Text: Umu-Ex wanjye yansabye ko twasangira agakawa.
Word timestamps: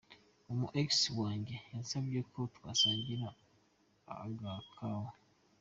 Umu-Ex 0.51 0.91
wanjye 1.19 1.55
yansabye 1.71 2.19
ko 2.31 2.39
twasangira 2.55 3.27
agakawa. 4.25 5.11